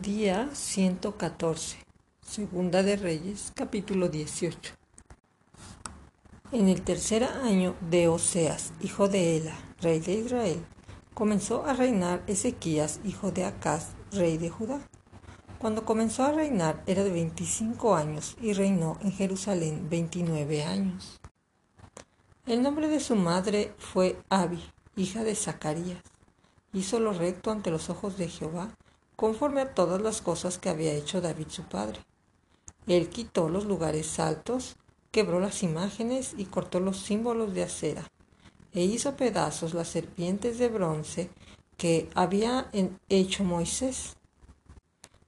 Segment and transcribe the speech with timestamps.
[0.00, 1.76] Día 114.
[2.26, 4.72] Segunda de Reyes, capítulo 18.
[6.50, 10.64] En el tercer año de Oseas, hijo de Ela, rey de Israel,
[11.12, 14.80] comenzó a reinar Ezequías, hijo de Acaz, rey de Judá.
[15.58, 21.20] Cuando comenzó a reinar era de 25 años y reinó en Jerusalén 29 años.
[22.46, 24.64] El nombre de su madre fue Abi,
[24.96, 26.02] hija de Zacarías.
[26.72, 28.74] Hizo lo recto ante los ojos de Jehová
[29.16, 32.00] conforme a todas las cosas que había hecho David su padre.
[32.86, 34.76] Él quitó los lugares altos,
[35.10, 38.10] quebró las imágenes y cortó los símbolos de acera,
[38.72, 41.30] e hizo pedazos las serpientes de bronce
[41.76, 42.70] que había
[43.08, 44.16] hecho Moisés,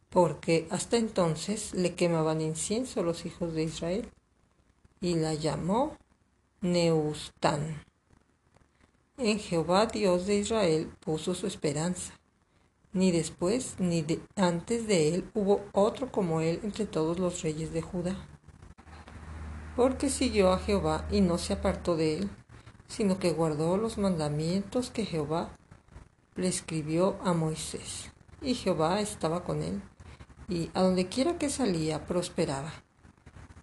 [0.09, 4.11] porque hasta entonces le quemaban incienso los hijos de Israel,
[5.01, 5.97] y la llamó
[6.61, 7.85] Neustán.
[9.19, 12.15] En Jehová Dios de Israel puso su esperanza
[12.95, 17.83] ni después ni antes de él hubo otro como él entre todos los reyes de
[17.83, 18.17] Judá.
[19.77, 22.31] Porque siguió a Jehová y no se apartó de él,
[22.87, 25.57] sino que guardó los mandamientos que Jehová
[26.35, 28.13] prescribió a Moisés.
[28.41, 29.83] Y Jehová estaba con él,
[30.49, 32.73] y a donde quiera que salía prosperaba.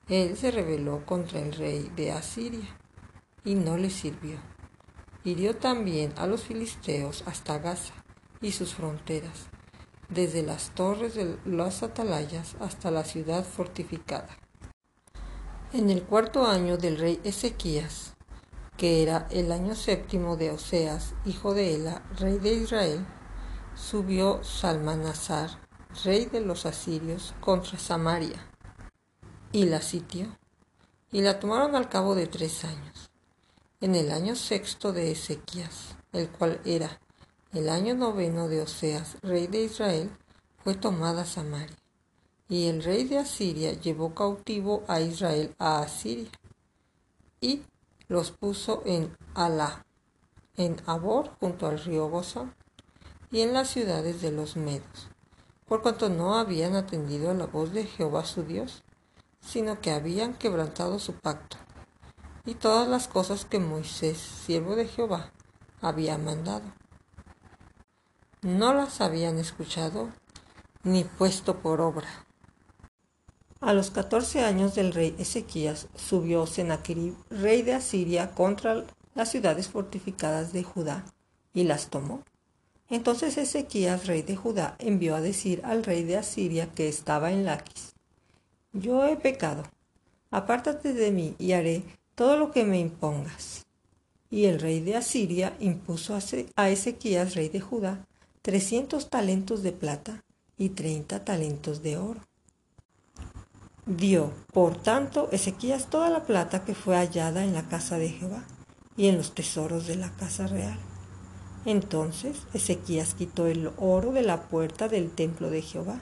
[0.10, 2.78] Él se rebeló contra el rey de Asiria,
[3.46, 4.40] y no le sirvió.
[5.24, 8.01] Hirió también a los filisteos hasta Gaza
[8.42, 9.48] y sus fronteras,
[10.10, 14.38] desde las torres de las atalayas hasta la ciudad fortificada.
[15.74, 18.16] En el cuarto año del rey Ezequías,
[18.78, 23.06] que era el año séptimo de Oseas, hijo de Ela, rey de Israel,
[23.76, 25.52] subió Salmanasar,
[26.04, 28.48] rey de los asirios, contra Samaria,
[29.52, 30.38] y la sitió,
[31.12, 33.12] y la tomaron al cabo de tres años,
[33.82, 37.00] en el año sexto de Ezequías, el cual era
[37.54, 40.10] el año noveno de Oseas, rey de Israel,
[40.64, 41.76] fue tomada Samaria,
[42.48, 46.32] y el rey de Asiria llevó cautivo a Israel a Asiria,
[47.42, 47.64] y
[48.08, 49.86] los puso en Alá,
[50.56, 52.56] en Abor, junto al río Gozán,
[53.32, 55.10] y en las ciudades de los medos,
[55.66, 58.84] por cuanto no habían atendido a la voz de Jehová su Dios,
[59.42, 61.58] sino que habían quebrantado su pacto,
[62.46, 65.34] y todas las cosas que Moisés, siervo de Jehová,
[65.82, 66.81] había mandado
[68.44, 70.10] no las habían escuchado
[70.84, 72.08] ni puesto por obra.
[73.60, 79.68] A los catorce años del rey Ezequías subió Sennacherib, rey de Asiria, contra las ciudades
[79.68, 81.06] fortificadas de Judá
[81.54, 82.24] y las tomó.
[82.90, 87.46] Entonces Ezequías, rey de Judá, envió a decir al rey de Asiria que estaba en
[87.46, 87.94] Laquis,
[88.74, 89.64] Yo he pecado,
[90.32, 91.84] apártate de mí y haré
[92.16, 93.68] todo lo que me impongas.
[94.32, 96.18] Y el rey de Asiria impuso
[96.56, 98.08] a Ezequías, rey de Judá,
[98.42, 100.24] trescientos talentos de plata
[100.58, 102.22] y treinta talentos de oro.
[103.86, 108.44] Dio, por tanto, Ezequías toda la plata que fue hallada en la casa de Jehová
[108.98, 110.80] y en los tesoros de la casa real.
[111.66, 116.02] Entonces Ezequías quitó el oro de la puerta del templo de Jehová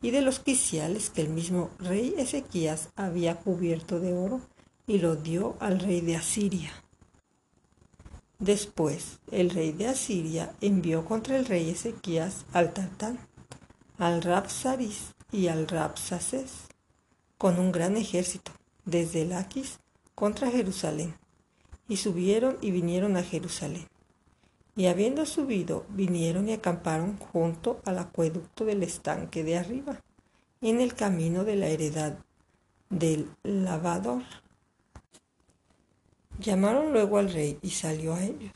[0.00, 4.40] y de los quiciales que el mismo rey Ezequías había cubierto de oro
[4.86, 6.83] y lo dio al rey de Asiria.
[8.44, 13.18] Después, el rey de Asiria envió contra el rey Ezequías al Tartán,
[13.96, 16.68] al Rapsaris y al Rapsaces,
[17.38, 18.52] con un gran ejército,
[18.84, 19.80] desde Laquis
[20.14, 21.14] contra Jerusalén.
[21.88, 23.88] Y subieron y vinieron a Jerusalén.
[24.76, 30.02] Y habiendo subido, vinieron y acamparon junto al acueducto del estanque de arriba,
[30.60, 32.18] en el camino de la heredad
[32.90, 34.22] del lavador
[36.38, 38.52] Llamaron luego al rey y salió a ellos.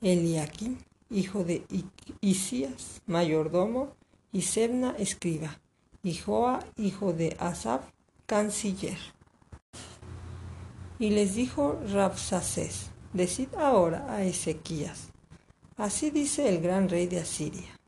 [0.00, 0.78] Eliakim,
[1.10, 1.64] hijo de
[2.20, 3.94] Isías, mayordomo,
[4.32, 5.60] y Sebna, escriba,
[6.02, 7.82] y Joa, hijo de Asaf,
[8.26, 8.98] canciller.
[10.98, 15.08] Y les dijo Rabsaces, decid ahora a Ezequías,
[15.76, 17.78] así dice el gran rey de Asiria,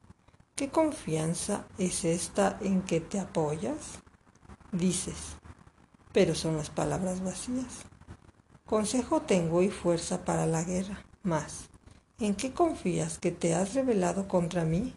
[0.55, 4.01] ¿qué confianza es esta en que te apoyas?
[4.73, 5.37] Dices,
[6.13, 7.85] pero son las palabras vacías.
[8.69, 11.03] Consejo tengo y fuerza para la guerra.
[11.23, 11.71] Mas,
[12.21, 14.95] ¿en qué confías que te has rebelado contra mí?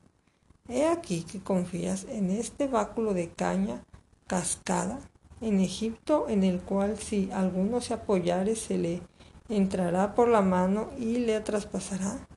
[0.67, 3.81] He aquí que confías en este báculo de caña
[4.27, 4.99] cascada,
[5.39, 9.01] en Egipto, en el cual si alguno se apoyare se le
[9.47, 12.27] entrará por la mano y le traspasará.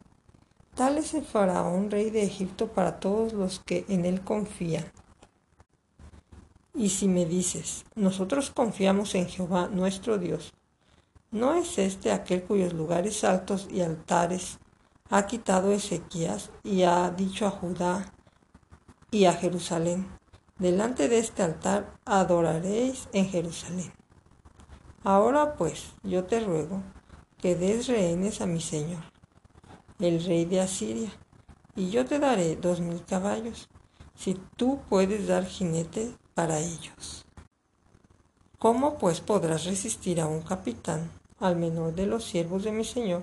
[0.76, 4.84] Tal es el faraón, rey de Egipto, para todos los que en él confían.
[6.74, 10.52] Y si me dices, nosotros confiamos en Jehová nuestro Dios,
[11.34, 14.60] ¿No es este aquel cuyos lugares altos y altares
[15.10, 18.14] ha quitado Ezequías y ha dicho a Judá
[19.10, 20.06] y a Jerusalén.
[20.60, 23.92] Delante de este altar adoraréis en Jerusalén.
[25.02, 26.84] Ahora pues, yo te ruego
[27.38, 29.02] que des rehenes a mi señor,
[29.98, 31.10] el rey de Asiria,
[31.74, 33.68] y yo te daré dos mil caballos,
[34.14, 37.26] si tú puedes dar jinete para ellos.
[38.60, 41.10] ¿Cómo pues podrás resistir a un capitán,
[41.44, 43.22] al menor de los siervos de mi señor,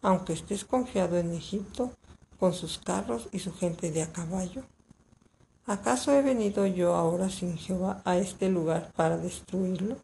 [0.00, 1.90] aunque estés confiado en Egipto,
[2.40, 4.62] con sus carros y su gente de a caballo?
[5.66, 9.96] ¿Acaso he venido yo ahora sin Jehová a este lugar para destruirlo?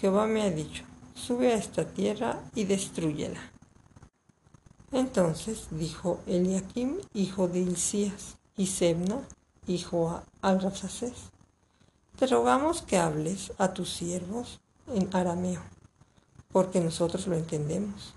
[0.00, 0.84] Jehová me ha dicho,
[1.14, 3.40] sube a esta tierra y destruyela.
[4.90, 9.20] Entonces dijo Eliakim, hijo de Hilcías, y Sebna,
[9.66, 10.58] hijo al
[12.18, 15.62] te rogamos que hables a tus siervos en arameo,
[16.52, 18.14] porque nosotros lo entendemos,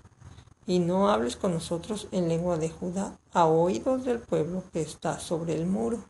[0.66, 5.18] y no hables con nosotros en lengua de Judá a oídos del pueblo que está
[5.18, 6.04] sobre el muro.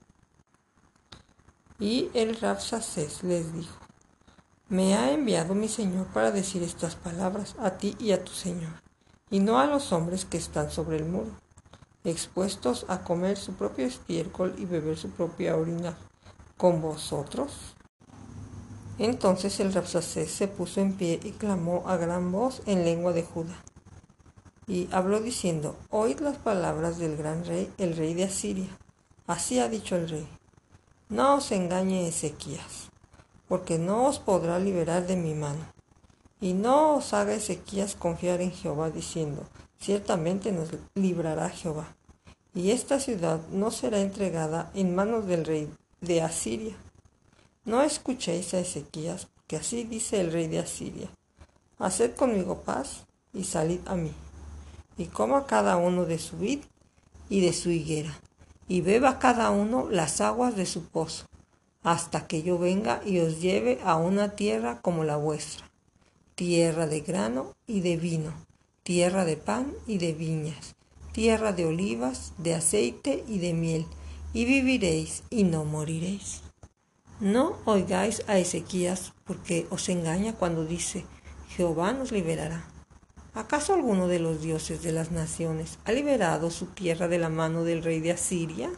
[1.79, 3.77] Y el Rapsacés les dijo,
[4.69, 8.73] me ha enviado mi Señor para decir estas palabras a ti y a tu Señor,
[9.31, 11.31] y no a los hombres que están sobre el muro,
[12.03, 15.97] expuestos a comer su propio estiércol y beber su propia orina,
[16.57, 17.76] con vosotros.
[18.99, 23.23] Entonces el Rapsacés se puso en pie y clamó a gran voz en lengua de
[23.23, 23.57] Judá.
[24.67, 28.69] Y habló diciendo, Oíd las palabras del gran rey, el rey de Asiria.
[29.27, 30.27] Así ha dicho el rey.
[31.09, 32.91] No os engañe Ezequías,
[33.49, 35.65] porque no os podrá liberar de mi mano.
[36.41, 39.45] Y no os haga Ezequías confiar en Jehová, diciendo,
[39.79, 41.95] ciertamente nos librará Jehová.
[42.55, 45.71] Y esta ciudad no será entregada en manos del rey
[46.01, 46.75] de Asiria.
[47.67, 51.11] No escuchéis a Ezequías, que así dice el rey de Asiria.
[51.79, 53.05] Haced conmigo paz
[53.35, 54.13] y salid a mí,
[54.97, 56.61] y coma cada uno de su vid
[57.29, 58.19] y de su higuera
[58.69, 61.27] y beba cada uno las aguas de su pozo,
[61.83, 65.71] hasta que yo venga y os lleve a una tierra como la vuestra,
[66.35, 68.33] tierra de grano y de vino,
[68.83, 70.75] tierra de pan y de viñas,
[71.13, 73.87] tierra de olivas, de aceite y de miel,
[74.33, 76.43] y viviréis y no moriréis.
[77.21, 81.07] No oigáis a Ezequías porque os engaña cuando dice,
[81.49, 82.69] Jehová nos liberará.
[83.33, 87.65] ¿Acaso alguno de los dioses de las naciones ha liberado su tierra de la mano
[87.65, 88.71] del rey de Asiria?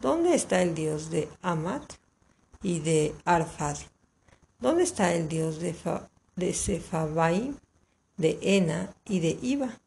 [0.00, 1.94] ¿Dónde está el dios de Amat
[2.62, 3.76] y de Arfad?
[4.58, 5.74] ¿Dónde está el dios de,
[6.34, 7.56] de Sefabaim,
[8.16, 9.80] de Ena y de Iba?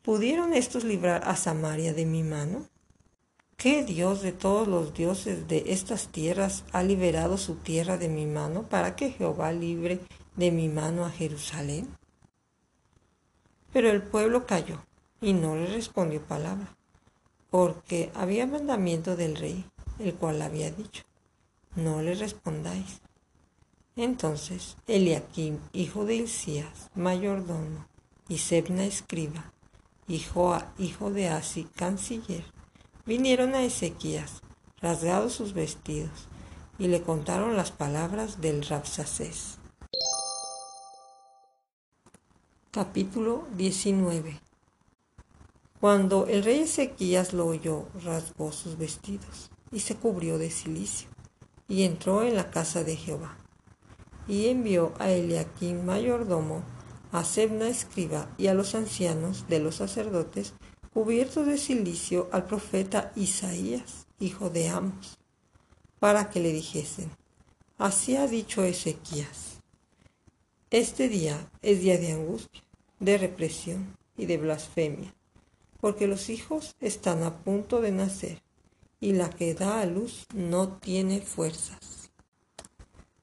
[0.00, 2.71] ¿Pudieron estos librar a Samaria de mi mano?
[3.62, 8.26] ¿Qué dios de todos los dioses de estas tierras ha liberado su tierra de mi
[8.26, 10.00] mano para que Jehová libre
[10.34, 11.86] de mi mano a Jerusalén?
[13.72, 14.84] Pero el pueblo calló
[15.20, 16.76] y no le respondió palabra,
[17.50, 19.64] porque había mandamiento del rey,
[20.00, 21.04] el cual había dicho,
[21.76, 23.00] no le respondáis.
[23.94, 27.86] Entonces Eliakim, hijo de Isías, mayordomo,
[28.28, 29.52] y Sebna escriba,
[30.34, 32.42] Joa, hijo de Asi, canciller,
[33.04, 34.42] vinieron a Ezequías,
[34.80, 36.28] rasgados sus vestidos,
[36.78, 39.58] y le contaron las palabras del Rapsacés.
[42.70, 44.40] Capítulo 19
[45.80, 51.08] Cuando el rey Ezequías lo oyó, rasgó sus vestidos y se cubrió de cilicio,
[51.68, 53.36] y entró en la casa de Jehová.
[54.28, 56.62] Y envió a Eliaquín mayordomo,
[57.10, 60.54] a Sebna escriba y a los ancianos de los sacerdotes,
[60.92, 65.18] cubiertos de cilicio, al profeta Isaías, hijo de Amos,
[65.98, 67.10] para que le dijesen,
[67.78, 69.52] Así ha dicho Ezequías
[70.72, 72.62] este día es día de angustia,
[72.98, 75.14] de represión y de blasfemia,
[75.82, 78.42] porque los hijos están a punto de nacer
[78.98, 82.10] y la que da a luz no tiene fuerzas.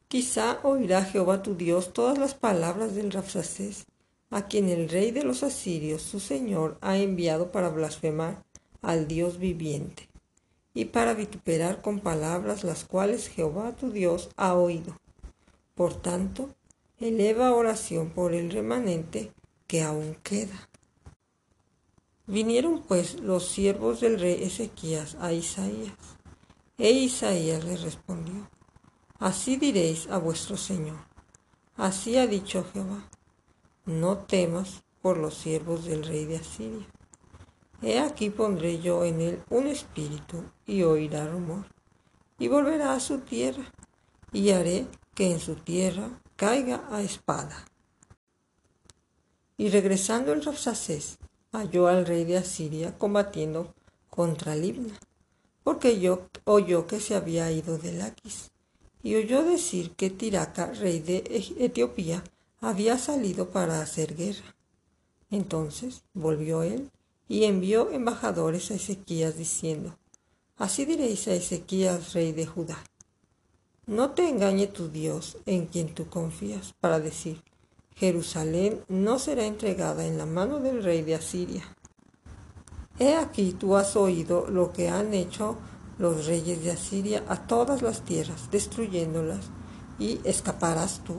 [0.07, 3.87] Quizá oirá Jehová tu Dios todas las palabras del Rapsacés,
[4.29, 8.43] a quien el rey de los asirios, su señor, ha enviado para blasfemar
[8.81, 10.09] al Dios viviente,
[10.73, 14.97] y para vituperar con palabras las cuales Jehová tu Dios ha oído.
[15.75, 16.49] Por tanto,
[16.99, 19.31] eleva oración por el remanente
[19.67, 20.69] que aún queda.
[22.27, 25.97] Vinieron pues los siervos del rey Ezequías a Isaías,
[26.77, 28.49] e Isaías le respondió,
[29.17, 30.97] Así diréis a vuestro Señor,
[31.75, 33.09] así ha dicho Jehová,
[33.89, 36.87] no temas por los siervos del rey de Asiria.
[37.81, 41.65] He aquí pondré yo en él un espíritu y oirá rumor,
[42.37, 43.73] y volverá a su tierra,
[44.31, 47.65] y haré que en su tierra caiga a espada.
[49.57, 51.17] Y regresando el Rapsacés,
[51.51, 53.73] halló al rey de Asiria combatiendo
[54.09, 54.99] contra Libna,
[55.63, 58.51] porque yo oyó que se había ido de Laquis,
[59.01, 61.23] y oyó decir que Tiraca, rey de
[61.57, 62.23] Etiopía,
[62.61, 64.55] había salido para hacer guerra.
[65.31, 66.89] Entonces volvió él
[67.27, 69.97] y envió embajadores a Ezequías diciendo,
[70.57, 72.77] Así diréis a Ezequías, rey de Judá,
[73.89, 77.41] no te engañe tu Dios en quien tú confías, para decir,
[77.95, 81.63] Jerusalén no será entregada en la mano del rey de Asiria.
[82.99, 85.57] He aquí tú has oído lo que han hecho
[85.97, 89.49] los reyes de Asiria a todas las tierras, destruyéndolas,
[89.97, 91.15] y escaparás tú.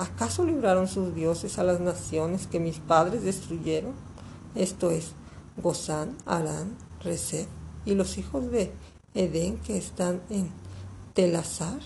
[0.00, 3.92] ¿Acaso libraron sus dioses a las naciones que mis padres destruyeron?
[4.54, 5.12] Esto es,
[5.58, 7.46] Gozán, Arán, Rezef
[7.84, 8.72] y los hijos de
[9.12, 10.50] Edén que están en
[11.12, 11.80] Telazar.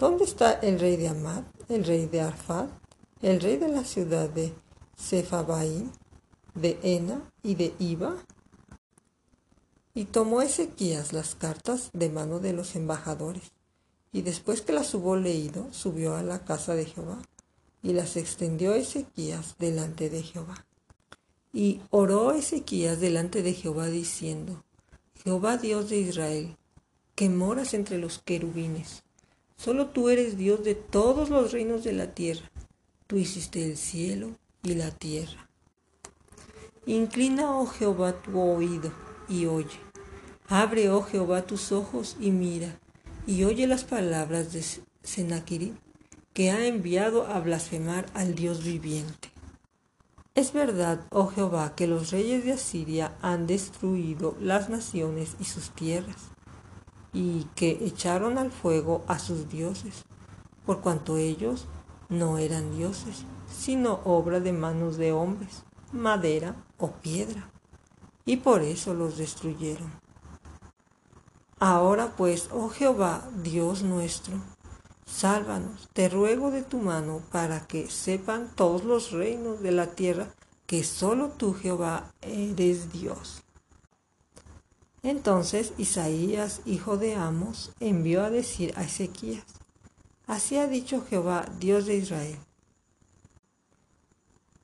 [0.00, 2.66] ¿Dónde está el rey de Amad, el rey de Arfad,
[3.20, 4.52] el rey de la ciudad de
[4.96, 5.92] Sefabaim,
[6.56, 8.16] de Ena y de Iba?
[9.94, 13.52] Y tomó Ezequías las cartas de mano de los embajadores,
[14.12, 17.22] y después que las hubo leído, subió a la casa de Jehová,
[17.82, 20.66] y las extendió Ezequías delante de Jehová.
[21.52, 24.62] Y oró Ezequías delante de Jehová diciendo,
[25.24, 26.56] Jehová Dios de Israel,
[27.14, 29.02] que moras entre los querubines,
[29.56, 32.50] solo tú eres Dios de todos los reinos de la tierra,
[33.06, 35.48] tú hiciste el cielo y la tierra.
[36.86, 38.92] Inclina, oh Jehová, tu oído
[39.28, 39.80] y oye.
[40.48, 42.80] Abre, oh Jehová, tus ojos y mira,
[43.26, 44.64] y oye las palabras de
[45.02, 45.74] Sennacherib,
[46.32, 49.30] que ha enviado a blasfemar al Dios viviente.
[50.34, 55.70] Es verdad, oh Jehová, que los reyes de Asiria han destruido las naciones y sus
[55.70, 56.30] tierras,
[57.12, 60.04] y que echaron al fuego a sus dioses,
[60.64, 61.66] por cuanto ellos
[62.08, 67.52] no eran dioses, sino obra de manos de hombres, madera o piedra
[68.24, 70.01] y por eso los destruyeron.
[71.64, 74.34] Ahora pues, oh Jehová, Dios nuestro,
[75.06, 80.26] sálvanos, te ruego de tu mano, para que sepan todos los reinos de la tierra
[80.66, 83.44] que solo tú, Jehová, eres Dios.
[85.04, 89.44] Entonces Isaías, hijo de Amos, envió a decir a Ezequías,
[90.26, 92.38] Así ha dicho Jehová, Dios de Israel,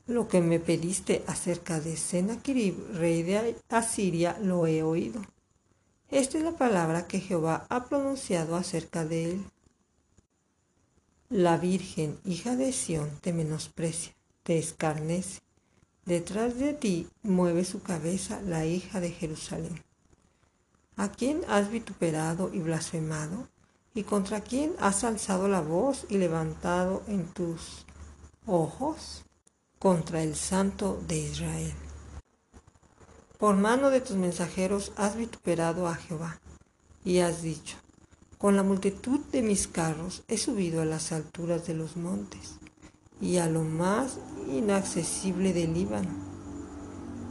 [0.08, 5.22] lo que me pediste acerca de Sennacherib, rey de Asiria, lo he oído.
[6.10, 9.44] Esta es la palabra que Jehová ha pronunciado acerca de él.
[11.28, 15.40] La Virgen, hija de Sión, te menosprecia, te escarnece.
[16.06, 19.82] Detrás de ti mueve su cabeza la hija de Jerusalén.
[20.96, 23.48] ¿A quién has vituperado y blasfemado?
[23.94, 27.84] ¿Y contra quién has alzado la voz y levantado en tus
[28.46, 29.24] ojos?
[29.78, 31.87] contra el Santo de Israel.
[33.38, 36.40] Por mano de tus mensajeros has vituperado a Jehová
[37.04, 37.76] y has dicho,
[38.36, 42.56] con la multitud de mis carros he subido a las alturas de los montes
[43.20, 44.18] y a lo más
[44.48, 46.10] inaccesible del Líbano.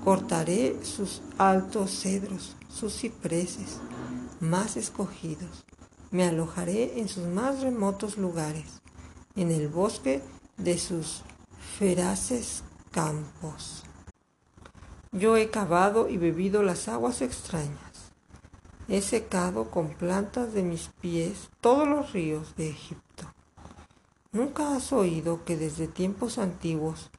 [0.06, 3.82] Cortaré sus altos cedros, sus cipreses
[4.40, 5.66] más escogidos.
[6.12, 8.82] Me alojaré en sus más remotos lugares,
[9.36, 10.22] en el bosque
[10.56, 11.24] de sus
[11.78, 13.84] feraces campos.
[15.14, 18.12] Yo he cavado y bebido las aguas extrañas.
[18.90, 23.26] He secado con plantas de mis pies todos los ríos de Egipto.
[24.34, 27.10] ¿Nunca has oído que desde tiempos antiguos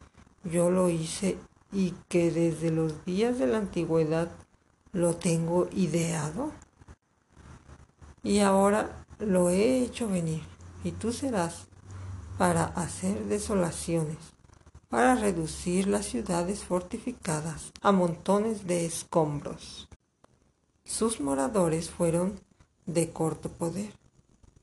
[0.45, 1.39] yo lo hice
[1.73, 4.31] y que desde los días de la antigüedad
[4.93, 6.53] lo tengo ideado?
[8.23, 10.43] Y ahora lo he hecho venir,
[10.85, 11.67] y tú serás
[12.37, 14.38] para hacer desolaciones
[14.89, 19.89] para reducir las ciudades fortificadas a montones de escombros.
[20.85, 22.41] Sus moradores fueron
[22.87, 23.93] de corto poder,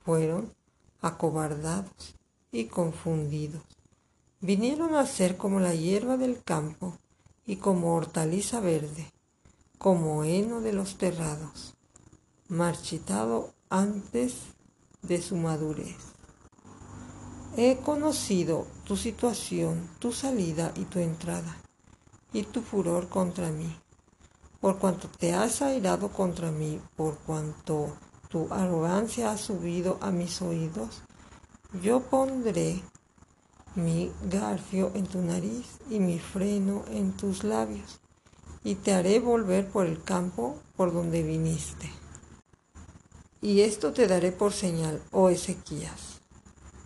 [0.04, 0.52] fueron
[1.02, 2.16] acobardados
[2.52, 3.62] y confundidos.
[4.42, 6.98] Vinieron a ser como la hierba del campo
[7.46, 9.12] y como hortaliza verde,
[9.78, 11.76] como heno de los terrados,
[12.48, 14.36] marchitado antes
[15.04, 16.15] de su madurez.
[17.58, 21.56] He conocido tu situación, tu salida y tu entrada,
[22.34, 23.74] y tu furor contra mí.
[24.60, 27.96] Por cuanto te has airado contra mí, por cuanto
[28.28, 31.02] tu arrogancia ha subido a mis oídos,
[31.82, 32.84] yo pondré
[33.76, 38.02] mi garfio en tu nariz y mi freno en tus labios,
[38.66, 41.90] y te haré volver por el campo por donde viniste.
[43.42, 46.15] Y esto te daré por señal, oh Ezequías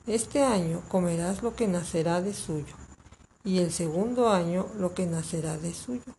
[0.10, 2.76] este año comerás lo que nacerá de suyo,
[3.44, 6.16] y el segundo año lo que nacerá de suyo,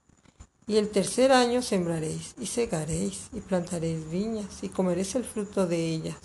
[0.66, 5.88] Y el tercer año sembraréis y segaréis y plantaréis viñas y comeréis el fruto de
[5.88, 6.16] ellas.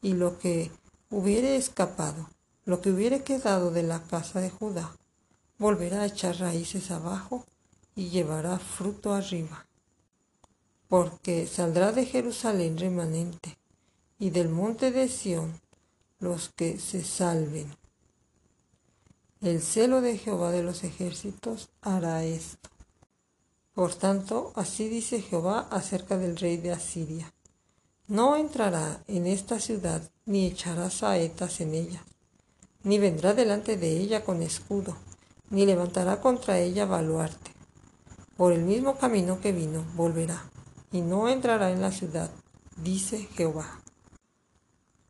[0.00, 0.72] Y lo que
[1.10, 2.28] hubiere escapado,
[2.64, 4.96] lo que hubiere quedado de la casa de Judá,
[5.58, 7.46] volverá a echar raíces abajo
[7.94, 9.64] y llevará fruto arriba.
[10.88, 13.58] Porque saldrá de Jerusalén remanente
[14.18, 15.52] y del monte de Sión
[16.22, 17.76] los que se salven.
[19.40, 22.70] El celo de Jehová de los ejércitos hará esto.
[23.74, 27.34] Por tanto, así dice Jehová acerca del rey de Asiria.
[28.06, 32.04] No entrará en esta ciudad, ni echará saetas en ella,
[32.84, 34.96] ni vendrá delante de ella con escudo,
[35.50, 37.50] ni levantará contra ella baluarte.
[38.36, 40.48] Por el mismo camino que vino, volverá,
[40.92, 42.30] y no entrará en la ciudad,
[42.76, 43.82] dice Jehová.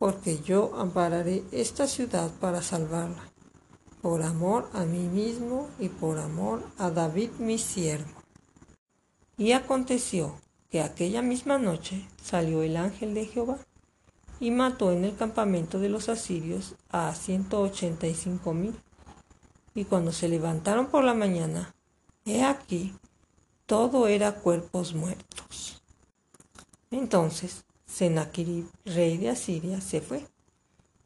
[0.03, 3.23] Porque yo ampararé esta ciudad para salvarla,
[4.01, 8.11] por amor a mí mismo y por amor a David mi siervo.
[9.37, 10.35] Y aconteció
[10.69, 13.59] que aquella misma noche salió el ángel de Jehová
[14.41, 18.75] y mató en el campamento de los asirios a ciento ochenta y cinco mil.
[19.73, 21.73] Y cuando se levantaron por la mañana,
[22.25, 22.93] he aquí,
[23.65, 25.81] todo era cuerpos muertos.
[26.91, 27.63] Entonces
[28.85, 30.25] Rey de Asiria, se fue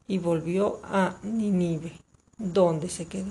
[0.06, 1.92] y volvió a Ninive,
[2.38, 3.30] donde se quedó.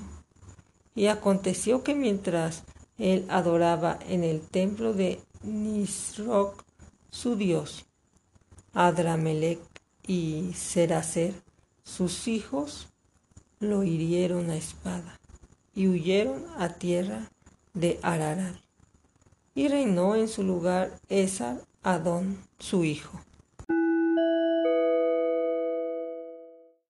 [0.94, 2.62] Y aconteció que mientras
[2.98, 6.64] él adoraba en el templo de Nisroch,
[7.10, 7.84] su dios.
[8.74, 9.60] Adramelech
[10.06, 11.34] y Seracer,
[11.82, 12.88] sus hijos,
[13.60, 15.18] lo hirieron a espada
[15.74, 17.30] y huyeron a tierra
[17.74, 18.56] de Ararat.
[19.54, 23.20] Y reinó en su lugar Esar Adón, su hijo.
[24.18, 24.57] Thank you.